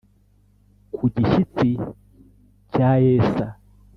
[0.95, 1.69] Ku gishyitsi
[2.71, 3.45] cya Yesa